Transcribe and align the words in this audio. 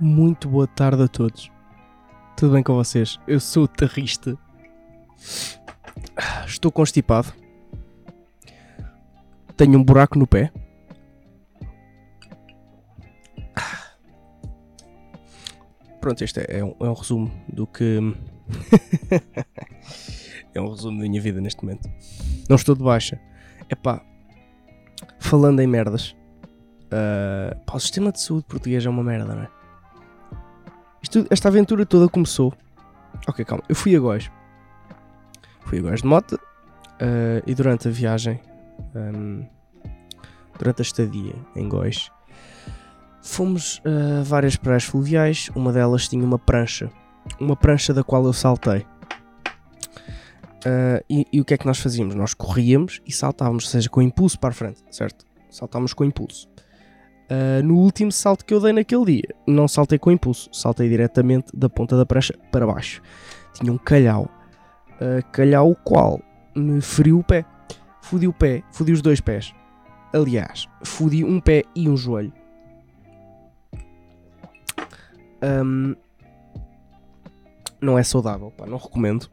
Muito 0.00 0.48
boa 0.48 0.66
tarde 0.66 1.02
a 1.02 1.08
todos. 1.08 1.50
Tudo 2.36 2.52
bem 2.52 2.62
com 2.62 2.74
vocês? 2.74 3.18
Eu 3.26 3.40
sou 3.40 3.64
o 3.64 3.68
Tarrista. 3.68 4.36
Estou 6.46 6.70
constipado. 6.70 7.32
Tenho 9.56 9.78
um 9.78 9.84
buraco 9.84 10.18
no 10.18 10.26
pé. 10.26 10.52
Pronto, 16.00 16.22
este 16.22 16.40
é, 16.40 16.58
é 16.58 16.64
um, 16.64 16.74
é 16.80 16.88
um 16.88 16.92
resumo 16.92 17.32
do 17.48 17.66
que. 17.66 17.98
é 20.54 20.60
um 20.60 20.68
resumo 20.68 20.98
da 20.98 21.08
minha 21.08 21.20
vida 21.20 21.40
neste 21.40 21.64
momento. 21.64 21.88
Não 22.48 22.56
estou 22.56 22.74
de 22.74 22.82
baixa. 22.82 23.18
Epá, 23.70 24.04
falando 25.18 25.60
em 25.60 25.66
merdas. 25.66 26.14
Uh, 26.84 27.58
pá, 27.64 27.76
o 27.76 27.80
sistema 27.80 28.12
de 28.12 28.20
saúde 28.20 28.44
português 28.46 28.84
é 28.84 28.90
uma 28.90 29.02
merda, 29.02 29.34
não 29.34 29.42
é? 29.44 29.48
Isto, 31.02 31.26
esta 31.30 31.48
aventura 31.48 31.86
toda 31.86 32.08
começou. 32.08 32.52
Ok, 33.26 33.44
calma. 33.44 33.64
Eu 33.68 33.74
fui 33.74 33.96
a 33.96 34.00
Góis. 34.00 34.30
Fui 35.62 35.78
a 35.78 35.82
Góis 35.82 36.02
de 36.02 36.06
moto. 36.06 36.32
Uh, 36.34 37.42
e 37.46 37.54
durante 37.54 37.88
a 37.88 37.90
viagem, 37.90 38.40
um, 38.94 39.44
durante 40.58 40.80
a 40.80 40.82
estadia 40.82 41.34
em 41.56 41.68
Góis, 41.68 42.10
fomos 43.22 43.80
a 43.84 44.22
várias 44.22 44.56
praias 44.56 44.84
fluviais. 44.84 45.50
Uma 45.54 45.72
delas 45.72 46.08
tinha 46.08 46.24
uma 46.24 46.38
prancha. 46.38 46.90
Uma 47.40 47.56
prancha 47.56 47.92
da 47.94 48.04
qual 48.04 48.24
eu 48.24 48.32
saltei. 48.32 48.86
Uh, 50.64 51.04
e, 51.10 51.26
e, 51.30 51.40
o 51.42 51.44
que 51.44 51.52
é 51.52 51.58
que 51.58 51.66
nós 51.66 51.78
fazíamos? 51.78 52.14
Nós 52.14 52.32
corríamos 52.32 53.02
e 53.06 53.12
saltávamos, 53.12 53.64
ou 53.64 53.70
seja, 53.70 53.88
com 53.90 54.00
impulso 54.00 54.38
para 54.38 54.48
a 54.48 54.52
frente, 54.52 54.82
certo? 54.90 55.26
Saltávamos 55.50 55.92
com 55.92 56.04
impulso. 56.04 56.48
Uh, 57.30 57.62
no 57.62 57.76
último 57.76 58.10
salto 58.10 58.44
que 58.44 58.54
eu 58.54 58.60
dei 58.60 58.72
naquele 58.72 59.04
dia, 59.04 59.34
não 59.46 59.68
saltei 59.68 59.98
com 59.98 60.10
impulso, 60.10 60.48
saltei 60.52 60.88
diretamente 60.88 61.54
da 61.54 61.68
ponta 61.68 61.96
da 61.96 62.06
prancha 62.06 62.34
para 62.50 62.66
baixo. 62.66 63.02
Tinha 63.52 63.70
um 63.70 63.76
calhau, 63.76 64.28
uh, 64.92 65.24
calhau 65.32 65.70
o 65.70 65.76
qual 65.76 66.20
me 66.56 66.80
feriu 66.80 67.18
o 67.18 67.24
pé. 67.24 67.44
Fudi 68.04 68.28
o 68.28 68.32
pé, 68.32 68.62
fudi 68.70 68.92
os 68.92 69.02
dois 69.02 69.20
pés. 69.20 69.54
Aliás, 70.12 70.68
fudi 70.82 71.24
um 71.24 71.40
pé 71.40 71.64
e 71.74 71.88
um 71.88 71.96
joelho. 71.96 72.32
Um, 75.42 75.94
não 77.80 77.98
é 77.98 78.02
saudável, 78.02 78.50
pá, 78.50 78.66
não 78.66 78.78
recomendo. 78.78 79.28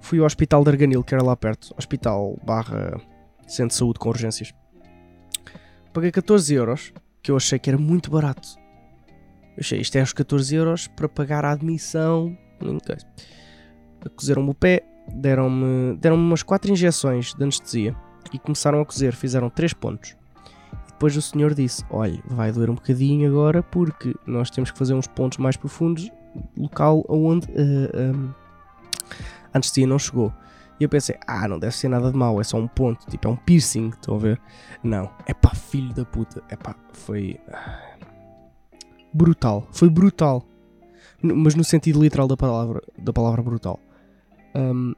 Fui 0.00 0.18
ao 0.18 0.26
hospital 0.26 0.62
de 0.62 0.70
Arganil, 0.70 1.02
que 1.02 1.14
era 1.14 1.24
lá 1.24 1.36
perto, 1.36 1.74
hospital 1.76 2.38
barra 2.44 3.00
centro 3.46 3.68
de 3.68 3.74
saúde 3.74 3.98
com 3.98 4.08
urgências 4.08 4.52
paguei 5.96 6.12
14 6.12 6.52
euros, 6.52 6.92
que 7.22 7.30
eu 7.30 7.36
achei 7.38 7.58
que 7.58 7.70
era 7.70 7.78
muito 7.78 8.10
barato. 8.10 8.46
Eu 9.56 9.60
achei, 9.60 9.80
isto 9.80 9.96
é 9.96 10.02
os 10.02 10.12
14 10.12 10.54
euros 10.54 10.86
para 10.88 11.08
pagar 11.08 11.42
a 11.42 11.52
admissão. 11.52 12.36
Cozeram-me 14.14 14.50
o 14.50 14.54
pé, 14.54 14.84
deram-me 15.14 15.96
deram 15.96 16.16
umas 16.16 16.42
4 16.42 16.70
injeções 16.70 17.34
de 17.34 17.42
anestesia 17.42 17.94
e 18.32 18.38
começaram 18.38 18.80
a 18.80 18.86
cozer, 18.86 19.14
fizeram 19.14 19.48
3 19.50 19.72
pontos. 19.74 20.16
E 20.86 20.92
depois 20.92 21.16
o 21.16 21.22
senhor 21.22 21.54
disse: 21.54 21.84
Olha, 21.90 22.22
vai 22.26 22.52
doer 22.52 22.70
um 22.70 22.74
bocadinho 22.74 23.28
agora 23.28 23.62
porque 23.62 24.14
nós 24.26 24.50
temos 24.50 24.70
que 24.70 24.78
fazer 24.78 24.94
uns 24.94 25.06
pontos 25.06 25.38
mais 25.38 25.56
profundos, 25.56 26.10
local 26.56 27.04
onde 27.08 27.46
uh, 27.48 27.90
eh, 27.92 28.12
um, 28.12 28.30
a 29.52 29.56
anestesia 29.56 29.86
não 29.86 29.98
chegou. 29.98 30.32
E 30.78 30.84
eu 30.84 30.88
pensei, 30.90 31.16
ah, 31.26 31.48
não 31.48 31.58
deve 31.58 31.74
ser 31.74 31.88
nada 31.88 32.12
de 32.12 32.18
mau, 32.18 32.38
é 32.38 32.44
só 32.44 32.58
um 32.58 32.68
ponto, 32.68 33.06
tipo, 33.06 33.26
é 33.26 33.30
um 33.30 33.36
piercing, 33.36 33.88
estão 33.88 34.16
a 34.16 34.18
ver? 34.18 34.40
Não, 34.82 35.10
é 35.26 35.32
pá, 35.32 35.54
filho 35.54 35.92
da 35.94 36.04
puta, 36.04 36.42
é 36.50 36.56
pá, 36.56 36.76
foi. 36.92 37.40
Brutal, 39.12 39.66
foi 39.72 39.88
brutal. 39.88 40.44
Mas 41.22 41.54
no 41.54 41.64
sentido 41.64 42.02
literal 42.02 42.28
da 42.28 42.36
palavra, 42.36 42.82
da 42.98 43.10
palavra 43.10 43.42
brutal. 43.42 43.80
Um... 44.56 44.94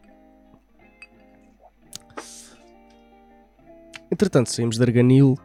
Entretanto, 4.10 4.50
saímos 4.50 4.76
de 4.76 4.82
Arganil. 4.82 5.36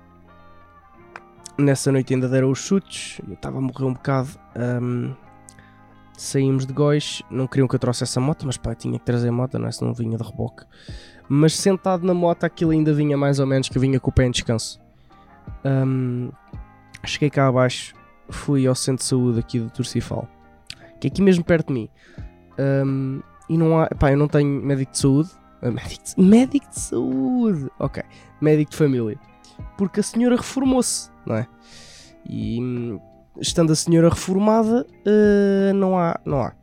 Nessa 1.57 1.91
noite 1.91 2.13
ainda 2.13 2.29
deram 2.29 2.51
os 2.51 2.59
chutes. 2.59 3.19
Eu 3.27 3.33
estava 3.33 3.57
a 3.57 3.61
morrer 3.61 3.85
um 3.85 3.93
bocado. 3.93 4.29
Um 4.55 5.15
saímos 6.17 6.65
de 6.65 6.73
Góis, 6.73 7.21
não 7.29 7.47
queriam 7.47 7.67
que 7.67 7.75
eu 7.75 7.79
trouxesse 7.79 8.17
a 8.17 8.21
moto, 8.21 8.45
mas 8.45 8.57
pá, 8.57 8.75
tinha 8.75 8.97
que 8.97 9.05
trazer 9.05 9.29
a 9.29 9.31
moto, 9.31 9.57
não 9.57 9.67
é? 9.67 9.71
Se 9.71 9.83
não 9.83 9.93
vinha 9.93 10.17
de 10.17 10.23
reboque. 10.23 10.63
Mas 11.27 11.55
sentado 11.55 12.05
na 12.05 12.13
moto 12.13 12.43
aquilo 12.43 12.71
ainda 12.71 12.93
vinha 12.93 13.17
mais 13.17 13.39
ou 13.39 13.47
menos, 13.47 13.69
que 13.69 13.79
vinha 13.79 13.99
com 13.99 14.09
o 14.09 14.13
pé 14.13 14.25
em 14.25 14.31
descanso. 14.31 14.79
Um, 15.65 16.31
cheguei 17.05 17.29
cá 17.29 17.47
abaixo, 17.47 17.93
fui 18.29 18.67
ao 18.67 18.75
centro 18.75 19.03
de 19.03 19.09
saúde 19.09 19.39
aqui 19.39 19.59
do 19.59 19.69
Turcifal, 19.69 20.27
que 20.99 21.07
é 21.07 21.09
aqui 21.09 21.21
mesmo 21.21 21.43
perto 21.43 21.67
de 21.67 21.73
mim. 21.73 21.89
Um, 22.59 23.21
e 23.49 23.57
não 23.57 23.79
há, 23.79 23.87
pá, 23.87 24.11
eu 24.11 24.17
não 24.17 24.27
tenho 24.27 24.61
médico 24.61 24.91
de 24.91 24.99
saúde. 24.99 25.29
Uh, 25.61 25.71
médico, 25.71 26.03
de, 26.05 26.21
médico 26.21 26.69
de 26.69 26.79
saúde! 26.79 27.71
Ok, 27.79 28.03
médico 28.41 28.71
de 28.71 28.77
família. 28.77 29.19
Porque 29.77 29.99
a 29.99 30.03
senhora 30.03 30.35
reformou-se, 30.35 31.09
não 31.25 31.35
é? 31.35 31.47
E 32.25 32.61
hum, 32.61 32.99
estando 33.39 33.71
a 33.71 33.75
senhora 33.75 34.09
reformada, 34.09 34.85
uh, 34.85 35.73
não 35.73 35.97
há. 35.97 36.19
Não 36.25 36.41
há. 36.41 36.53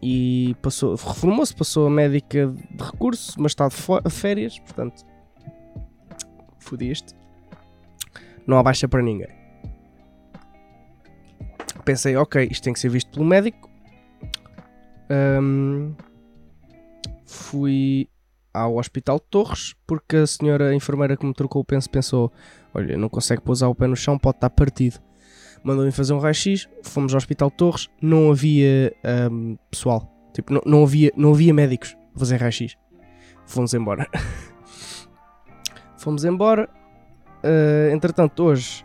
E 0.00 0.54
passou, 0.62 0.94
reformou-se, 0.94 1.54
passou 1.54 1.86
a 1.86 1.90
médica 1.90 2.54
de 2.70 2.84
recurso, 2.84 3.34
mas 3.40 3.52
está 3.52 3.68
de 3.68 4.10
férias, 4.10 4.58
portanto. 4.60 5.04
Fodiste. 6.60 7.14
Não 8.46 8.58
há 8.58 8.62
baixa 8.62 8.86
para 8.86 9.02
ninguém. 9.02 9.28
Pensei, 11.84 12.16
ok, 12.16 12.48
isto 12.50 12.62
tem 12.62 12.72
que 12.72 12.80
ser 12.80 12.90
visto 12.90 13.10
pelo 13.10 13.24
médico. 13.24 13.67
Um, 15.10 15.94
fui 17.24 18.08
ao 18.52 18.76
Hospital 18.76 19.18
de 19.18 19.24
Torres 19.30 19.74
porque 19.86 20.16
a 20.16 20.26
senhora 20.26 20.70
a 20.70 20.74
enfermeira 20.74 21.16
que 21.16 21.24
me 21.24 21.34
trocou 21.34 21.62
o 21.62 21.64
penso 21.64 21.88
pensou: 21.90 22.32
olha, 22.74 22.96
não 22.96 23.08
consegue 23.08 23.42
pousar 23.42 23.68
o 23.68 23.74
pé 23.74 23.86
no 23.86 23.96
chão, 23.96 24.18
pode 24.18 24.36
estar 24.36 24.50
partido 24.50 25.00
mandou-me 25.62 25.90
fazer 25.90 26.12
um 26.12 26.18
raio-x, 26.18 26.68
fomos 26.82 27.12
ao 27.12 27.18
Hospital 27.18 27.50
de 27.50 27.56
Torres, 27.56 27.88
não 28.00 28.30
havia 28.30 28.94
um, 29.30 29.56
pessoal, 29.70 30.10
tipo, 30.32 30.52
não, 30.52 30.62
não, 30.64 30.82
havia, 30.82 31.12
não 31.16 31.32
havia 31.32 31.52
médicos 31.52 31.96
a 32.14 32.18
fazer 32.18 32.36
raio-x. 32.36 32.76
Fomos 33.46 33.72
embora. 33.74 34.06
fomos 35.96 36.24
embora. 36.24 36.68
Uh, 37.42 37.92
entretanto, 37.92 38.42
hoje 38.42 38.84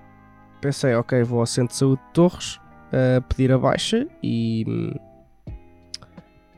pensei, 0.61 0.93
ok, 0.95 1.23
vou 1.23 1.39
ao 1.39 1.45
Centro 1.45 1.73
de 1.73 1.79
Saúde 1.79 2.01
de 2.07 2.13
Torres 2.13 2.55
uh, 2.55 3.21
pedir 3.27 3.51
a 3.51 3.57
baixa 3.57 4.07
e, 4.21 4.65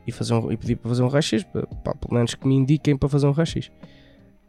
e, 0.05 0.11
fazer 0.11 0.33
um, 0.33 0.51
e 0.51 0.57
pedir 0.57 0.75
para 0.75 0.89
fazer 0.89 1.03
um 1.03 1.07
raio-x, 1.07 1.43
pelo 1.43 1.67
menos 2.11 2.35
que 2.35 2.47
me 2.47 2.55
indiquem 2.55 2.97
para 2.97 3.09
fazer 3.09 3.27
um 3.27 3.31
raio-x. 3.31 3.71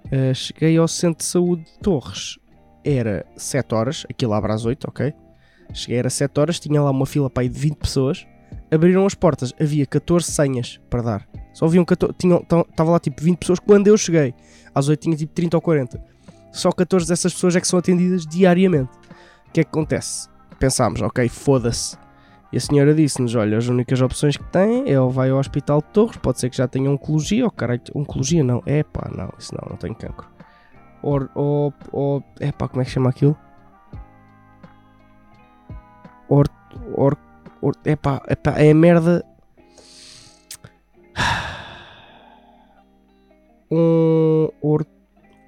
Uh, 0.06 0.34
cheguei 0.34 0.76
ao 0.76 0.86
Centro 0.86 1.18
de 1.18 1.24
Saúde 1.24 1.64
de 1.64 1.78
Torres, 1.80 2.38
era 2.84 3.26
7 3.36 3.74
horas, 3.74 4.06
aquilo 4.08 4.32
abre 4.32 4.52
às 4.52 4.64
8, 4.64 4.84
ok? 4.88 5.12
Cheguei, 5.72 5.98
era 5.98 6.08
7 6.08 6.38
horas, 6.38 6.60
tinha 6.60 6.80
lá 6.80 6.90
uma 6.90 7.06
fila 7.06 7.28
para 7.28 7.42
aí 7.42 7.48
de 7.48 7.58
20 7.58 7.76
pessoas. 7.76 8.26
Abriram 8.70 9.04
as 9.04 9.14
portas, 9.14 9.52
havia 9.60 9.84
14 9.84 10.30
senhas 10.30 10.80
para 10.88 11.02
dar. 11.02 11.28
Só 11.52 11.66
haviam 11.66 11.84
14, 11.84 12.14
estava 12.70 12.90
lá 12.90 13.00
tipo 13.00 13.22
20 13.22 13.38
pessoas 13.38 13.58
quando 13.58 13.88
eu 13.88 13.96
cheguei. 13.96 14.34
Às 14.74 14.88
8 14.88 15.00
tinha 15.00 15.16
tipo 15.16 15.32
30 15.34 15.56
ou 15.56 15.60
40. 15.60 16.00
Só 16.52 16.70
14 16.70 17.09
dessas 17.09 17.34
pessoas 17.34 17.56
é 17.56 17.60
que 17.60 17.66
são 17.66 17.78
atendidas 17.78 18.24
diariamente. 18.26 18.91
O 19.48 19.52
que 19.52 19.60
é 19.60 19.64
que 19.64 19.70
acontece? 19.70 20.28
Pensámos, 20.59 21.02
ok, 21.02 21.28
foda-se. 21.28 21.97
E 22.53 22.57
a 22.57 22.60
senhora 22.60 22.95
disse-nos: 22.95 23.34
Olha, 23.34 23.59
as 23.59 23.66
únicas 23.66 24.01
opções 24.01 24.37
que 24.37 24.45
tem 24.45 24.91
é 24.91 25.01
ou 25.01 25.10
vai 25.10 25.31
ao 25.31 25.39
Hospital 25.39 25.81
de 25.81 25.89
Torres, 25.89 26.16
pode 26.16 26.41
ser 26.41 26.51
que 26.51 26.57
já 26.57 26.69
tenha 26.69 26.91
oncologia, 26.91 27.45
ou 27.45 27.51
caralho, 27.51 27.83
oncologia 27.95 28.45
não, 28.45 28.63
é 28.66 28.83
pá, 28.83 29.10
não, 29.15 29.31
isso 29.39 29.54
não, 29.54 29.71
não 29.71 29.77
tenho 29.77 29.95
cancro. 29.95 30.28
Ou, 31.03 31.28
ou, 31.34 31.75
ou 31.93 32.25
é 32.41 32.53
pá, 32.53 32.69
como 32.69 32.83
é 32.83 32.84
que 32.84 32.91
chama 32.91 33.10
aquilo? 33.10 33.37
Or, 36.28 36.47
or, 36.95 37.16
or, 37.60 37.75
epá, 37.84 38.22
epá, 38.28 38.53
é 38.59 38.72
merda. 38.75 39.25
Um. 43.69 44.48
Or, 44.60 44.87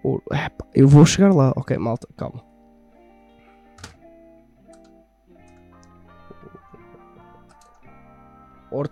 or, 0.03 0.21
epá, 0.33 0.67
eu 0.75 0.89
vou 0.89 1.07
chegar 1.07 1.33
lá. 1.33 1.53
Ok, 1.57 1.79
malta, 1.79 2.09
calma. 2.17 2.48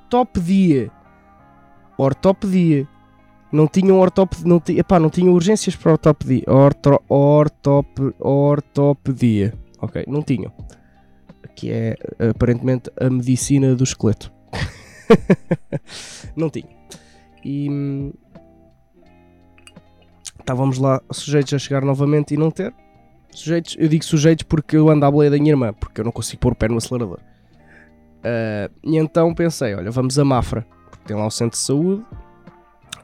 Ortopedia. 0.07 0.91
Ortopedia. 1.99 2.89
Não 3.51 3.67
tinham 3.67 3.99
ortopedia, 3.99 4.47
não, 4.47 4.63
epá, 4.69 5.01
não 5.01 5.11
tinham 5.11 5.35
urgências 5.35 5.75
para 5.75 5.93
ortopedia. 5.93 6.45
Orto, 6.47 7.03
ortop, 7.09 8.15
ortopedia. 8.21 9.53
Ok, 9.81 10.05
não 10.07 10.23
tinham. 10.23 10.53
Que 11.57 11.73
é 11.73 11.97
aparentemente 12.31 12.91
a 13.01 13.11
medicina 13.11 13.75
do 13.75 13.83
esqueleto. 13.83 14.33
não 16.37 16.51
tinha. 16.51 16.69
E 17.45 17.69
hum, 17.71 18.13
estávamos 20.39 20.79
lá 20.79 21.01
sujeitos 21.11 21.53
a 21.55 21.59
chegar 21.59 21.85
novamente 21.85 22.35
e 22.35 22.37
não 22.37 22.51
ter. 22.51 22.73
Sujeitos, 23.31 23.77
eu 23.79 23.89
digo 23.89 24.05
sujeitos 24.05 24.45
porque 24.45 24.77
eu 24.77 24.89
ando 24.89 25.05
à 25.05 25.11
boleia 25.11 25.31
da 25.31 25.39
minha 25.39 25.53
irmã, 25.53 25.73
porque 25.73 26.01
eu 26.01 26.05
não 26.05 26.13
consigo 26.13 26.41
pôr 26.41 26.53
o 26.53 26.57
pé 26.57 26.69
no 26.69 26.77
acelerador. 26.77 27.19
Uh, 28.19 28.73
e 28.83 28.97
então 28.97 29.35
pensei, 29.35 29.75
olha, 29.75 29.91
vamos 29.91 30.19
a 30.19 30.25
Mafra, 30.25 30.67
porque 30.91 31.05
tem 31.07 31.17
lá 31.17 31.27
o 31.27 31.31
centro 31.31 31.59
de 31.59 31.65
saúde 31.65 32.05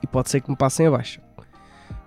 e 0.03 0.07
pode 0.07 0.31
ser 0.31 0.41
que 0.41 0.51
me 0.51 0.57
passem 0.57 0.87
a 0.87 0.91
baixa. 0.91 1.21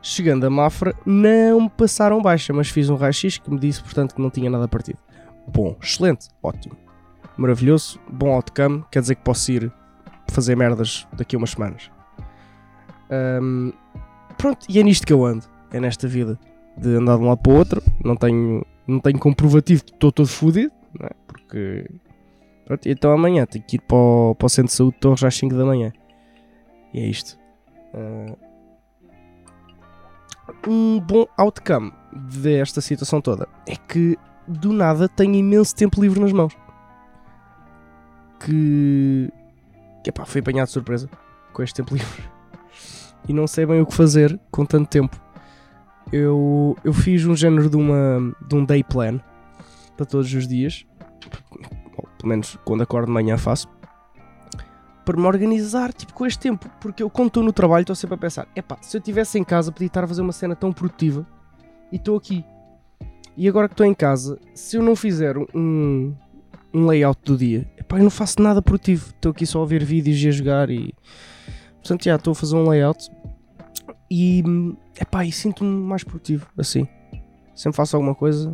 Chegando 0.02 0.46
a 0.46 0.50
Mafra, 0.50 0.94
não 1.06 1.62
me 1.62 1.69
passaram 1.69 2.22
baixa, 2.22 2.54
mas 2.54 2.69
fiz 2.69 2.90
um 2.90 2.96
raio-x 2.96 3.38
que 3.38 3.50
me 3.50 3.60
disse, 3.60 3.81
portanto, 3.81 4.13
que 4.13 4.22
não 4.22 4.30
tinha 4.30 4.50
nada 4.50 4.68
partido. 4.68 5.00
Bom, 5.48 5.75
excelente, 5.81 6.28
ótimo, 6.44 6.75
maravilhoso, 7.38 8.00
bom 8.12 8.34
outcome, 8.34 8.84
quer 8.92 9.00
dizer 9.00 9.16
que 9.16 9.24
posso 9.24 9.51
ir 9.51 9.72
fazer 10.28 10.56
merdas 10.56 11.08
daqui 11.13 11.36
a 11.36 11.40
umas 11.40 11.51
semanas. 11.51 11.90
Um, 13.42 13.72
pronto, 14.38 14.66
e 14.68 14.80
é 14.80 14.84
nisto 14.84 15.06
que 15.06 15.13
eu 15.13 15.24
ando, 15.25 15.46
é 15.72 15.80
nesta 15.80 16.08
vida 16.08 16.38
de 16.78 16.96
andar 16.96 17.18
de 17.18 17.24
um 17.24 17.28
lado 17.28 17.42
para 17.42 17.51
o 17.51 17.56
outro. 17.56 17.81
Não 18.04 18.16
tenho, 18.16 18.66
não 18.88 19.00
tenho 19.00 19.19
comprovativo 19.19 19.81
de 19.81 19.92
que 19.92 19.96
estou 19.96 20.12
todo 20.12 20.28
fodido, 20.28 20.74
é? 21.01 21.10
porque. 21.28 21.90
Pronto, 22.66 22.88
então 22.88 23.12
amanhã 23.12 23.46
tenho 23.46 23.64
que 23.64 23.78
ir 23.78 23.82
para 23.82 23.98
o, 23.98 24.36
para 24.36 24.46
o 24.46 24.50
centro 24.50 24.70
de 24.70 24.74
saúde 24.74 24.96
de 24.96 25.00
Torres 25.00 25.24
às 25.24 25.36
5 25.36 25.56
da 25.56 25.66
manhã. 25.66 25.94
E 26.94 27.00
é 27.00 27.08
isto. 27.08 27.38
Uh, 27.94 28.38
um 30.68 31.00
bom 31.00 31.26
outcome 31.38 31.94
desta 32.14 32.82
situação 32.82 33.22
toda 33.22 33.48
é 33.68 33.76
que 33.76 34.18
do 34.48 34.74
nada 34.74 35.08
tenho 35.08 35.36
imenso 35.36 35.76
tempo 35.76 36.02
livre 36.02 36.20
nas 36.20 36.32
mãos. 36.32 36.56
Que. 38.40 39.32
que 40.04 40.10
epá, 40.10 40.26
fui 40.26 40.42
apanhado 40.42 40.68
de 40.68 40.74
surpresa 40.74 41.10
com 41.54 41.64
este 41.64 41.76
tempo 41.76 41.94
livre. 41.96 42.24
E 43.28 43.34
não 43.34 43.48
sei 43.48 43.66
bem 43.66 43.82
o 43.82 43.86
que 43.86 43.94
fazer 43.94 44.40
com 44.52 44.66
tanto 44.66 44.90
tempo 44.90 45.26
eu, 46.12 46.78
eu 46.84 46.94
fiz 46.94 47.26
um 47.26 47.36
género 47.36 47.70
de, 47.70 47.76
uma, 47.76 48.36
de 48.48 48.56
um 48.56 48.64
day 48.64 48.84
plan 48.84 49.20
para 49.98 50.06
todos 50.06 50.34
os 50.34 50.48
dias, 50.48 50.86
pelo 52.25 52.30
menos 52.30 52.57
quando 52.66 52.81
acordo 52.81 53.06
de 53.06 53.12
manhã 53.12 53.38
faço, 53.38 53.68
para 55.06 55.16
me 55.16 55.27
organizar 55.27 55.94
tipo, 55.94 56.12
com 56.12 56.25
este 56.25 56.39
tempo, 56.39 56.68
porque 56.81 57.04
eu 57.04 57.10
quando 57.10 57.27
estou 57.27 57.44
no 57.44 57.54
trabalho 57.54 57.83
estou 57.83 57.95
sempre 57.95 58.16
a 58.16 58.18
pensar, 58.18 58.48
epá, 58.56 58.77
se 58.81 58.98
eu 58.98 59.00
estivesse 59.00 59.38
em 59.38 59.44
casa 59.44 59.72
podia 59.72 59.86
estar 59.86 60.04
a 60.04 60.07
fazer 60.07 60.24
uma 60.24 60.31
cena 60.31 60.56
tão 60.56 60.74
produtiva 60.74 61.25
e 61.92 61.98
estou 61.98 62.18
aqui. 62.18 62.44
E 63.38 63.48
agora 63.48 63.68
que 63.68 63.74
estou 63.74 63.86
em 63.86 63.94
casa, 63.94 64.39
se 64.56 64.75
eu 64.75 64.81
não 64.81 64.95
fizer 64.95 65.38
um, 65.38 66.16
um 66.74 66.88
layout 66.88 67.22
do 67.24 67.38
dia, 67.38 67.69
epá, 67.77 68.00
eu 68.00 68.04
não 68.04 68.10
faço 68.10 68.42
nada 68.42 68.60
produtivo, 68.60 69.12
estou 69.12 69.31
aqui 69.31 69.45
só 69.45 69.62
a 69.62 69.66
ver 69.68 69.83
vídeos 69.83 70.19
e 70.24 70.27
a 70.27 70.31
jogar 70.31 70.69
e... 70.72 70.95
Portanto, 71.75 72.06
já 72.06 72.16
estou 72.16 72.31
a 72.31 72.36
fazer 72.36 72.56
um 72.56 72.68
layout 72.68 73.12
e, 74.10 74.44
epá, 75.00 75.24
e 75.24 75.31
sinto-me 75.31 75.69
mais 75.69 76.04
produtivo, 76.04 76.48
assim. 76.57 76.88
Sempre 77.54 77.75
faço 77.75 77.95
alguma 77.95 78.16
coisa 78.16 78.51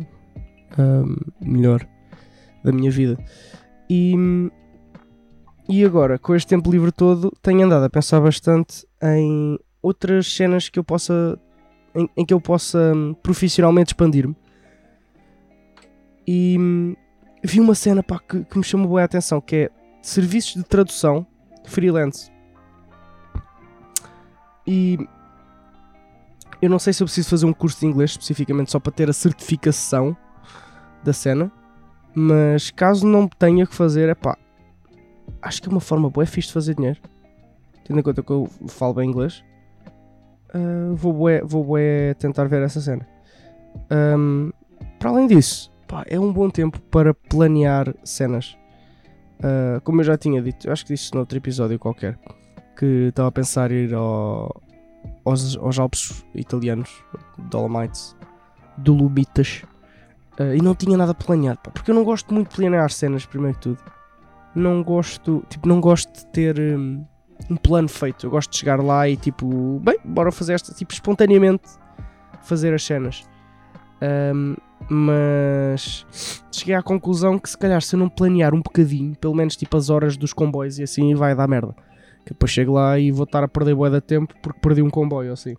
um, 0.78 1.16
melhor 1.40 1.88
da 2.62 2.72
minha 2.72 2.90
vida. 2.90 3.18
E, 3.94 4.14
e 5.68 5.84
agora, 5.84 6.18
com 6.18 6.34
este 6.34 6.48
tempo 6.48 6.70
livre 6.70 6.90
todo, 6.90 7.30
tenho 7.42 7.66
andado 7.66 7.84
a 7.84 7.90
pensar 7.90 8.22
bastante 8.22 8.86
em 9.02 9.58
outras 9.82 10.32
cenas 10.32 10.70
que 10.70 10.78
eu 10.78 10.84
possa. 10.84 11.38
em, 11.94 12.08
em 12.16 12.24
que 12.24 12.32
eu 12.32 12.40
possa 12.40 12.94
hum, 12.96 13.12
profissionalmente 13.22 13.90
expandir-me. 13.90 14.34
E 16.26 16.56
hum, 16.58 16.96
vi 17.44 17.60
uma 17.60 17.74
cena 17.74 18.02
pá, 18.02 18.18
que, 18.18 18.42
que 18.44 18.56
me 18.56 18.64
chamou 18.64 18.88
boa 18.88 19.02
a 19.02 19.04
atenção, 19.04 19.42
que 19.42 19.56
é 19.56 19.70
serviços 20.00 20.54
de 20.54 20.64
tradução 20.64 21.26
freelance. 21.66 22.32
E 24.66 24.98
eu 26.62 26.70
não 26.70 26.78
sei 26.78 26.94
se 26.94 27.02
eu 27.02 27.06
preciso 27.06 27.28
fazer 27.28 27.44
um 27.44 27.52
curso 27.52 27.80
de 27.80 27.86
inglês 27.86 28.12
especificamente 28.12 28.70
só 28.70 28.80
para 28.80 28.92
ter 28.92 29.10
a 29.10 29.12
certificação 29.12 30.16
da 31.04 31.12
cena, 31.12 31.52
mas 32.14 32.70
caso 32.70 33.06
não 33.06 33.26
tenha 33.26 33.66
que 33.66 33.74
fazer, 33.74 34.08
é 34.08 34.14
pá, 34.14 34.36
acho 35.40 35.62
que 35.62 35.68
é 35.68 35.70
uma 35.70 35.80
forma 35.80 36.10
boa, 36.10 36.24
é 36.24 36.26
fixe 36.26 36.48
de 36.48 36.54
fazer 36.54 36.74
dinheiro. 36.74 37.00
Tendo 37.84 37.98
em 37.98 38.02
conta 38.02 38.22
que 38.22 38.30
eu 38.30 38.48
falo 38.68 38.94
bem 38.94 39.08
inglês, 39.08 39.44
uh, 40.54 40.94
vou, 40.94 41.12
bué, 41.12 41.42
vou 41.42 41.64
bué 41.64 42.14
tentar 42.14 42.44
ver 42.44 42.62
essa 42.62 42.80
cena. 42.80 43.06
Um, 43.90 44.52
para 44.98 45.10
além 45.10 45.26
disso, 45.26 45.72
pá, 45.88 46.04
é 46.06 46.18
um 46.18 46.32
bom 46.32 46.48
tempo 46.48 46.80
para 46.80 47.12
planear 47.14 47.94
cenas. 48.04 48.56
Uh, 49.38 49.80
como 49.82 50.00
eu 50.00 50.04
já 50.04 50.16
tinha 50.16 50.40
dito, 50.40 50.70
acho 50.70 50.86
que 50.86 50.94
disse 50.94 51.12
noutro 51.14 51.36
episódio 51.36 51.78
qualquer, 51.78 52.16
que 52.78 53.08
estava 53.08 53.28
a 53.28 53.32
pensar 53.32 53.72
ir 53.72 53.92
ao, 53.92 54.62
aos, 55.24 55.56
aos 55.56 55.78
Alpes 55.78 56.24
italianos, 56.34 57.02
Dolomites, 57.50 58.16
Dolomitas, 58.78 59.64
uh, 60.38 60.54
e 60.54 60.60
não 60.60 60.74
tinha 60.74 60.96
nada 60.96 61.14
planeado, 61.14 61.60
pá, 61.62 61.70
porque 61.70 61.90
eu 61.90 61.94
não 61.94 62.04
gosto 62.04 62.32
muito 62.32 62.50
de 62.50 62.56
planear 62.56 62.90
cenas, 62.90 63.26
primeiro 63.26 63.56
que 63.56 63.62
tudo. 63.62 63.78
Não 64.54 64.82
gosto, 64.82 65.42
tipo, 65.48 65.66
não 65.66 65.80
gosto 65.80 66.12
de 66.12 66.26
ter 66.26 66.60
um, 66.60 67.04
um 67.50 67.56
plano 67.56 67.88
feito. 67.88 68.26
Eu 68.26 68.30
gosto 68.30 68.50
de 68.50 68.58
chegar 68.58 68.82
lá 68.82 69.08
e 69.08 69.16
tipo, 69.16 69.80
bem, 69.80 69.98
bora 70.04 70.30
fazer 70.30 70.52
esta, 70.54 70.74
tipo, 70.74 70.92
espontaneamente 70.92 71.68
fazer 72.42 72.74
as 72.74 72.84
cenas. 72.84 73.24
Um, 74.02 74.56
mas 74.88 76.04
cheguei 76.50 76.74
à 76.74 76.82
conclusão 76.82 77.38
que 77.38 77.48
se 77.48 77.56
calhar 77.56 77.80
se 77.80 77.94
eu 77.94 78.00
não 78.00 78.08
planear 78.08 78.54
um 78.54 78.60
bocadinho, 78.60 79.16
pelo 79.16 79.34
menos 79.34 79.56
tipo 79.56 79.76
as 79.76 79.90
horas 79.90 80.16
dos 80.16 80.32
comboios 80.32 80.78
e 80.78 80.82
assim, 80.82 81.14
vai 81.14 81.34
dar 81.34 81.48
merda. 81.48 81.74
Que 82.24 82.32
depois 82.32 82.50
chego 82.50 82.72
lá 82.72 82.98
e 82.98 83.10
vou 83.10 83.24
estar 83.24 83.42
a 83.42 83.48
perder 83.48 83.74
boa 83.74 83.90
de 83.90 84.00
tempo 84.00 84.34
porque 84.42 84.60
perdi 84.60 84.82
um 84.82 84.90
comboio 84.90 85.32
assim. 85.32 85.54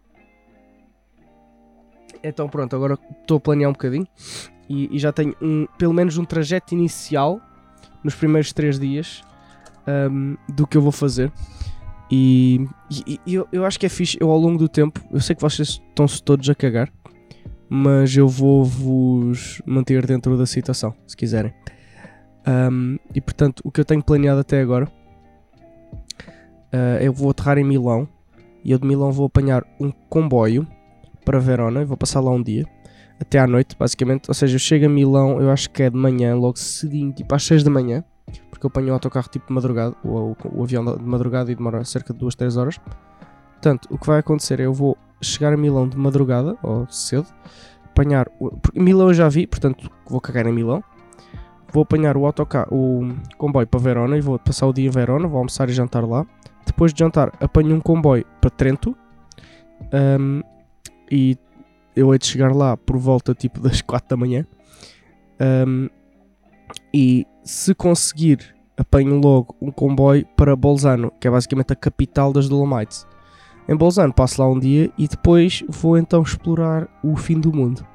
Então 2.23 2.47
pronto, 2.47 2.75
agora 2.75 2.97
estou 3.21 3.37
a 3.37 3.39
planear 3.39 3.69
um 3.69 3.73
bocadinho 3.73 4.07
e, 4.69 4.95
e, 4.95 4.99
já 4.99 5.11
tenho 5.11 5.35
um, 5.41 5.67
pelo 5.77 5.93
menos 5.93 6.17
um 6.17 6.23
trajeto 6.23 6.73
inicial 6.73 7.41
nos 8.03 8.15
primeiros 8.15 8.53
3 8.53 8.79
dias 8.79 9.23
um, 10.11 10.37
do 10.47 10.65
que 10.65 10.77
eu 10.77 10.81
vou 10.81 10.91
fazer. 10.91 11.31
E, 12.09 12.65
e, 12.89 13.19
e 13.25 13.33
eu, 13.33 13.47
eu, 13.51 13.65
acho 13.65 13.79
que 13.79 13.85
é 13.85 13.89
fixe, 13.89 14.17
eu 14.19 14.29
ao 14.29 14.37
longo 14.37 14.57
do 14.57 14.69
tempo, 14.69 15.01
eu 15.11 15.19
sei 15.19 15.35
que 15.35 15.41
vocês 15.41 15.81
estão-se 15.89 16.21
todos 16.21 16.49
a 16.49 16.55
cagar, 16.55 16.91
mas 17.69 18.15
eu 18.15 18.27
vou 18.27 18.63
vos 18.63 19.61
manter 19.65 20.05
dentro 20.05 20.37
da 20.37 20.45
situação, 20.45 20.93
se 21.07 21.17
quiserem. 21.17 21.53
Um, 22.47 22.97
e 23.15 23.21
portanto, 23.21 23.61
o 23.63 23.71
que 23.71 23.81
eu 23.81 23.85
tenho 23.85 24.03
planeado 24.03 24.41
até 24.41 24.61
agora 24.61 24.85
uh, 26.73 27.01
eu 27.01 27.13
vou 27.13 27.29
aterrar 27.29 27.57
em 27.57 27.63
Milão 27.63 28.07
e 28.63 28.71
eu 28.71 28.77
de 28.77 28.85
Milão 28.85 29.11
vou 29.11 29.25
apanhar 29.25 29.65
um 29.79 29.91
comboio 30.09 30.67
para 31.23 31.39
Verona 31.39 31.81
e 31.81 31.85
vou 31.85 31.97
passar 31.97 32.19
lá 32.19 32.31
um 32.31 32.41
dia 32.41 32.65
até 33.19 33.39
à 33.39 33.47
noite, 33.47 33.75
basicamente. 33.77 34.29
Ou 34.29 34.33
seja, 34.33 34.55
eu 34.55 34.59
chego 34.59 34.85
a 34.85 34.89
Milão, 34.89 35.41
eu 35.41 35.49
acho 35.49 35.69
que 35.69 35.83
é 35.83 35.89
de 35.89 35.97
manhã, 35.97 36.35
logo 36.35 36.57
cedinho, 36.57 37.11
tipo 37.11 37.33
às 37.33 37.43
6 37.43 37.63
da 37.63 37.71
manhã, 37.71 38.03
porque 38.49 38.65
eu 38.65 38.67
apanho 38.67 38.89
o 38.89 38.93
autocarro 38.93 39.27
tipo 39.29 39.47
de 39.47 39.53
madrugada, 39.53 39.95
o, 40.03 40.35
o, 40.53 40.63
avião 40.63 40.83
de 40.83 41.03
madrugada 41.03 41.51
e 41.51 41.55
demora 41.55 41.83
cerca 41.83 42.13
de 42.13 42.19
2, 42.19 42.35
3 42.35 42.57
horas. 42.57 42.79
Portanto, 43.53 43.87
o 43.89 43.97
que 43.97 44.07
vai 44.07 44.19
acontecer 44.19 44.59
é 44.59 44.65
eu 44.65 44.73
vou 44.73 44.97
chegar 45.21 45.53
a 45.53 45.57
Milão 45.57 45.87
de 45.87 45.97
madrugada 45.97 46.57
ou 46.61 46.87
cedo, 46.89 47.27
apanhar. 47.85 48.27
O, 48.39 48.51
Milão 48.75 49.07
eu 49.07 49.13
já 49.13 49.29
vi, 49.29 49.47
portanto 49.47 49.89
vou 50.07 50.19
cagar 50.19 50.45
em 50.45 50.53
Milão. 50.53 50.83
Vou 51.71 51.81
apanhar 51.81 52.15
o 52.15 52.25
autocarro, 52.25 52.67
o 52.71 53.15
comboio 53.35 53.65
para 53.65 53.79
Verona 53.79 54.15
e 54.15 54.21
vou 54.21 54.37
passar 54.37 54.67
o 54.67 54.73
dia 54.73 54.85
em 54.85 54.91
Verona, 54.91 55.27
vou 55.27 55.39
almoçar 55.39 55.67
e 55.69 55.73
jantar 55.73 56.07
lá. 56.07 56.23
Depois 56.67 56.93
de 56.93 56.99
jantar, 56.99 57.31
apanho 57.41 57.75
um 57.75 57.79
comboio 57.79 58.23
para 58.39 58.51
Trento 58.51 58.95
um, 59.91 60.41
e 61.09 61.37
eu 61.95 62.11
hei 62.11 62.19
de 62.19 62.25
chegar 62.25 62.53
lá 62.53 62.75
por 62.75 62.97
volta 62.97 63.33
tipo 63.33 63.59
das 63.59 63.81
4 63.83 64.09
da 64.09 64.17
manhã. 64.17 64.45
Um, 65.67 65.89
e 66.93 67.25
se 67.43 67.73
conseguir, 67.75 68.55
apanho 68.77 69.19
logo 69.19 69.55
um 69.61 69.71
comboio 69.71 70.25
para 70.35 70.55
Bolzano, 70.55 71.11
que 71.19 71.27
é 71.27 71.31
basicamente 71.31 71.73
a 71.73 71.75
capital 71.75 72.31
das 72.31 72.47
Dolomites. 72.47 73.05
Em 73.67 73.75
Bolzano 73.75 74.13
passo 74.13 74.41
lá 74.41 74.47
um 74.47 74.59
dia 74.59 74.91
e 74.97 75.07
depois 75.07 75.63
vou 75.69 75.97
então 75.97 76.21
explorar 76.21 76.87
o 77.03 77.15
fim 77.15 77.39
do 77.39 77.53
mundo. 77.53 77.85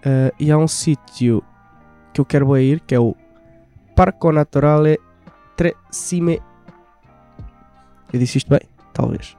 Uh, 0.00 0.34
e 0.38 0.50
há 0.50 0.58
um 0.58 0.68
sítio 0.68 1.42
que 2.12 2.20
eu 2.20 2.24
quero 2.24 2.56
ir, 2.58 2.80
que 2.80 2.94
é 2.94 3.00
o 3.00 3.14
Parco 3.96 4.30
Naturale 4.32 4.98
Tre 5.56 5.74
Cime 5.90 6.40
eu 8.14 8.20
disse 8.20 8.38
isto 8.38 8.48
bem? 8.48 8.60
Talvez. 8.92 9.36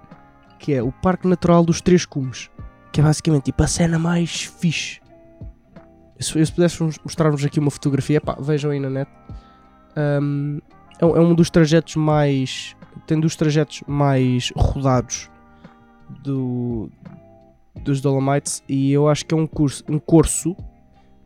Que 0.60 0.74
é 0.74 0.84
o 0.84 0.92
Parque 0.92 1.30
Natural 1.30 1.64
dos 1.64 1.80
Três 1.80 2.06
Cumes. 2.06 2.52
Que 2.96 3.02
é 3.02 3.04
basicamente 3.04 3.44
tipo 3.44 3.62
a 3.62 3.68
cena 3.68 4.00
mais 4.00 4.44
fixe. 4.44 5.02
Se, 6.18 6.46
se 6.46 6.50
pudéssemos 6.54 6.98
mostrar-vos 7.04 7.44
aqui 7.44 7.60
uma 7.60 7.70
fotografia, 7.70 8.22
pá, 8.22 8.38
vejam 8.40 8.72
aí 8.72 8.80
na 8.80 8.90
net. 8.90 9.12
Um, 9.98 10.62
é, 11.02 11.04
é, 11.04 11.20
um 11.20 11.36
dos 11.36 11.50
trajetos 11.50 11.98
mais. 11.98 12.74
Tem 13.06 13.20
dos 13.20 13.36
trajetos 13.36 13.84
mais 13.86 14.54
rodados 14.56 15.30
do, 16.24 16.90
dos 17.84 18.00
Dolomites 18.00 18.64
e 18.70 18.94
eu 18.94 19.10
acho 19.10 19.26
que 19.26 19.34
é 19.34 19.38
um 19.38 19.46
curso, 19.46 19.84
um 19.90 20.00
curso 20.00 20.56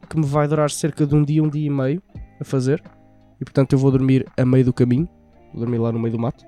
que 0.09 0.17
me 0.17 0.25
vai 0.25 0.47
durar 0.47 0.71
cerca 0.71 1.05
de 1.05 1.13
um 1.13 1.23
dia, 1.23 1.43
um 1.43 1.49
dia 1.49 1.67
e 1.67 1.69
meio 1.69 2.01
a 2.41 2.43
fazer. 2.43 2.81
E 3.39 3.45
portanto 3.45 3.73
eu 3.73 3.77
vou 3.77 3.91
dormir 3.91 4.25
a 4.35 4.43
meio 4.43 4.65
do 4.65 4.73
caminho. 4.73 5.07
Vou 5.53 5.59
dormir 5.59 5.77
lá 5.77 5.91
no 5.91 5.99
meio 5.99 6.13
do 6.13 6.19
mato. 6.19 6.43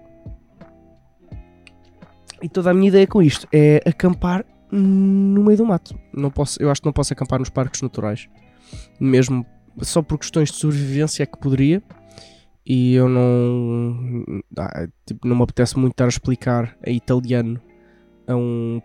E 2.41 2.49
toda 2.49 2.71
a 2.71 2.73
minha 2.73 2.87
ideia 2.87 3.05
com 3.05 3.21
isto 3.21 3.47
é 3.53 3.83
acampar 3.87 4.43
no 4.71 5.43
meio 5.43 5.57
do 5.57 5.65
mato. 5.65 5.97
Não 6.13 6.31
posso, 6.31 6.61
eu 6.61 6.71
acho 6.71 6.81
que 6.81 6.87
não 6.87 6.93
posso 6.93 7.13
acampar 7.13 7.39
nos 7.39 7.49
parques 7.49 7.81
naturais. 7.81 8.29
Mesmo 8.99 9.45
só 9.79 10.01
por 10.01 10.17
questões 10.17 10.49
de 10.49 10.57
sobrevivência 10.57 11.23
é 11.23 11.25
que 11.25 11.37
poderia. 11.37 11.83
E 12.65 12.93
eu 12.93 13.09
não. 13.09 14.23
Ah, 14.57 14.87
tipo, 15.05 15.27
não 15.27 15.35
me 15.35 15.43
apetece 15.43 15.77
muito 15.77 15.93
estar 15.93 16.05
a 16.05 16.09
explicar 16.09 16.77
a 16.85 16.89
italiano 16.89 17.59
a 18.27 18.35
um 18.35 18.81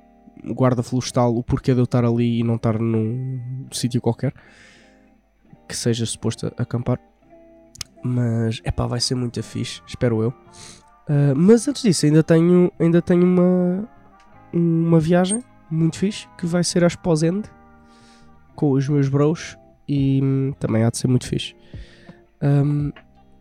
guarda 0.55 0.83
florestal 0.83 1.37
o 1.37 1.43
porquê 1.43 1.73
de 1.73 1.81
eu 1.81 1.85
estar 1.85 2.05
ali 2.05 2.41
e 2.41 2.43
não 2.43 2.57
estar 2.57 2.79
num 2.79 3.41
sítio 3.73 4.01
qualquer 4.01 4.35
que 5.69 5.77
seja 5.77 6.07
suposto 6.07 6.53
acampar. 6.57 7.01
Mas 8.03 8.61
é 8.65 8.71
pá, 8.71 8.87
vai 8.87 9.01
ser 9.01 9.15
muito 9.15 9.43
fixe, 9.43 9.83
espero 9.87 10.23
eu. 10.23 10.29
Uh, 11.09 11.35
mas 11.37 11.67
antes 11.67 11.83
disso, 11.83 12.07
ainda 12.07 12.23
tenho, 12.23 12.71
ainda 12.79 13.03
tenho 13.03 13.25
uma, 13.25 13.89
uma 14.53 15.01
viagem 15.01 15.43
muito 15.71 15.99
fixe 15.99 16.29
que 16.39 16.47
vai 16.47 16.63
ser 16.63 16.85
a 16.85 16.87
Exposend 16.87 17.49
com 18.55 18.73
os 18.73 18.89
meus 18.89 19.09
bros 19.09 19.57
e 19.89 20.21
hum, 20.23 20.53
também 20.59 20.83
há 20.83 20.91
de 20.91 20.99
ser 20.99 21.09
muito 21.09 21.27
fixe. 21.27 21.55
Um, 22.43 22.93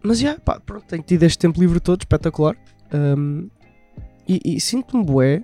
mas 0.03 0.19
já, 0.19 0.37
pá, 0.39 0.59
pronto, 0.59 0.85
tenho 0.85 1.01
tido 1.01 1.23
este 1.23 1.39
tempo 1.39 1.59
livre 1.59 1.79
todo, 1.79 2.01
espetacular. 2.01 2.55
Um, 2.93 3.49
e, 4.27 4.39
e 4.45 4.61
sinto-me 4.61 5.03
bué. 5.03 5.43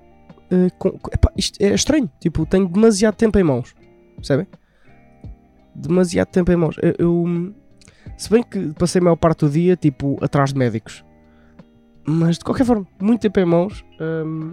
Uh, 0.52 0.70
com, 0.78 0.90
epá, 1.12 1.32
isto 1.38 1.62
é 1.62 1.74
estranho, 1.74 2.12
tipo, 2.20 2.46
tenho 2.46 2.68
demasiado 2.68 3.16
tempo 3.16 3.40
em 3.40 3.44
mãos, 3.44 3.74
percebem? 4.18 4.46
Demasiado 5.74 6.28
tempo 6.28 6.52
em 6.52 6.58
mãos. 6.58 6.76
Eu, 6.82 6.94
eu, 7.00 7.54
se 8.18 8.30
bem 8.30 8.44
que 8.44 8.74
passei 8.74 9.00
a 9.00 9.04
maior 9.04 9.16
parte 9.16 9.46
do 9.46 9.50
dia, 9.50 9.78
tipo, 9.78 10.18
atrás 10.22 10.52
de 10.52 10.60
médicos. 10.60 11.06
Mas 12.06 12.38
de 12.38 12.44
qualquer 12.44 12.66
forma, 12.66 12.86
muito 13.02 13.22
tempo 13.22 13.40
em 13.40 13.46
mãos, 13.46 13.86
um, 14.00 14.52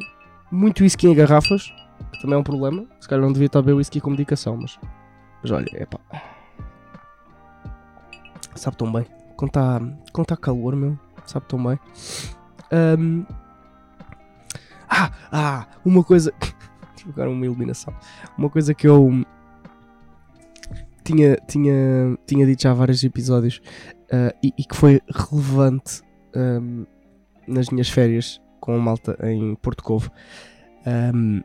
muito 0.51 0.83
whisky 0.83 1.09
em 1.09 1.15
garrafas, 1.15 1.73
também 2.21 2.37
é 2.37 2.39
um 2.39 2.43
problema. 2.43 2.87
Se 3.01 3.09
calhar 3.09 3.25
não 3.25 3.33
devia 3.33 3.47
estar 3.47 3.61
a 3.61 3.63
beber 3.63 3.75
whisky 3.75 4.01
com 4.01 4.11
medicação, 4.11 4.57
mas, 4.57 4.79
mas 5.43 5.51
olha, 5.51 5.69
é 5.73 5.87
pá. 5.87 6.01
Sabe 8.55 8.77
tão 8.77 8.93
bem. 8.93 9.07
Quando 9.37 9.51
está 9.51 9.81
tá 10.27 10.37
calor, 10.37 10.75
meu, 10.75 10.99
sabe 11.25 11.47
tão 11.47 11.63
bem. 11.63 11.79
Um, 12.73 13.25
ah, 14.89 15.13
ah, 15.31 15.67
uma 15.85 16.03
coisa. 16.03 16.33
Agora 17.09 17.31
uma 17.31 17.45
iluminação. 17.45 17.95
Uma 18.37 18.51
coisa 18.51 18.75
que 18.75 18.87
eu 18.87 19.25
tinha, 21.05 21.37
tinha, 21.47 22.19
tinha 22.27 22.47
dito 22.47 22.63
já 22.63 22.73
há 22.73 22.75
vários 22.75 23.03
episódios 23.03 23.63
uh, 24.13 24.37
e, 24.43 24.53
e, 24.59 24.65
que 24.65 24.77
foi 24.77 25.01
relevante 25.09 26.03
um, 26.37 26.85
nas 27.47 27.71
minhas 27.71 27.89
férias 27.89 28.41
com 28.61 28.75
a 28.75 28.79
malta 28.79 29.17
em 29.23 29.55
Porto 29.55 29.83
Covo. 29.83 30.11
Um, 30.87 31.43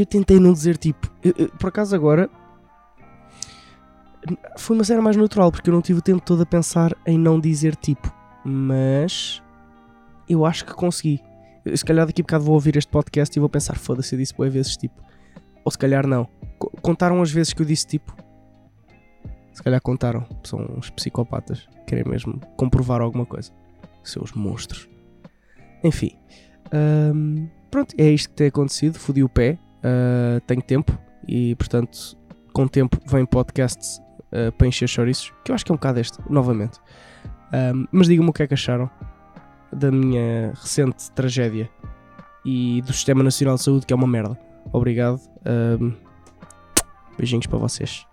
eu 0.00 0.06
tentei 0.06 0.38
não 0.38 0.52
dizer 0.52 0.76
tipo. 0.76 1.10
Eu, 1.22 1.34
eu, 1.36 1.48
por 1.50 1.68
acaso 1.68 1.94
agora. 1.94 2.30
Foi 4.58 4.76
uma 4.76 4.84
cena 4.84 5.00
mais 5.00 5.16
natural 5.16 5.52
porque 5.52 5.70
eu 5.70 5.74
não 5.74 5.80
tive 5.80 6.00
o 6.00 6.02
tempo 6.02 6.20
todo 6.20 6.42
a 6.42 6.46
pensar 6.46 6.96
em 7.06 7.18
não 7.18 7.40
dizer 7.40 7.76
tipo. 7.76 8.12
Mas. 8.44 9.42
Eu 10.28 10.44
acho 10.44 10.64
que 10.64 10.74
consegui. 10.74 11.22
Eu, 11.64 11.76
se 11.76 11.84
calhar 11.84 12.06
daqui 12.06 12.20
a 12.22 12.24
bocado 12.24 12.44
vou 12.44 12.54
ouvir 12.54 12.76
este 12.76 12.90
podcast 12.90 13.36
e 13.36 13.40
vou 13.40 13.48
pensar: 13.48 13.76
foda-se, 13.76 14.14
eu 14.14 14.18
disse 14.18 14.34
boas 14.34 14.52
vezes 14.52 14.76
tipo. 14.76 15.00
Ou 15.64 15.70
se 15.70 15.78
calhar 15.78 16.06
não. 16.06 16.28
Contaram 16.82 17.20
as 17.22 17.30
vezes 17.30 17.52
que 17.52 17.62
eu 17.62 17.66
disse 17.66 17.86
tipo. 17.86 18.14
Se 19.52 19.62
calhar 19.62 19.80
contaram. 19.80 20.26
São 20.42 20.60
uns 20.76 20.90
psicopatas. 20.90 21.68
Querem 21.86 22.04
mesmo 22.04 22.40
comprovar 22.56 23.00
alguma 23.00 23.24
coisa 23.24 23.52
seus 24.08 24.32
monstros. 24.32 24.88
Enfim, 25.82 26.16
um, 27.14 27.48
pronto, 27.70 27.94
é 27.98 28.10
isto 28.10 28.30
que 28.30 28.36
tem 28.36 28.46
acontecido. 28.48 28.98
Fodi 28.98 29.22
o 29.22 29.28
pé, 29.28 29.58
uh, 29.86 30.40
tenho 30.46 30.62
tempo 30.62 30.98
e, 31.26 31.54
portanto, 31.54 32.16
com 32.52 32.66
tempo 32.66 32.98
vem 33.06 33.24
podcasts 33.24 34.00
uh, 34.32 34.50
para 34.52 34.66
encher 34.66 34.88
chouriços, 34.88 35.32
que 35.44 35.50
eu 35.50 35.54
acho 35.54 35.64
que 35.64 35.70
é 35.70 35.74
um 35.74 35.76
bocado 35.76 36.00
este, 36.00 36.18
novamente. 36.28 36.80
Um, 37.52 37.86
mas 37.92 38.08
digam-me 38.08 38.30
o 38.30 38.32
que 38.32 38.42
é 38.42 38.46
que 38.46 38.54
acharam 38.54 38.90
da 39.72 39.90
minha 39.90 40.52
recente 40.54 41.10
tragédia 41.12 41.70
e 42.44 42.82
do 42.82 42.92
Sistema 42.92 43.22
Nacional 43.22 43.56
de 43.56 43.62
Saúde, 43.62 43.86
que 43.86 43.92
é 43.92 43.96
uma 43.96 44.06
merda. 44.06 44.38
Obrigado. 44.72 45.20
Um, 45.80 45.92
beijinhos 47.16 47.46
para 47.46 47.58
vocês. 47.58 48.06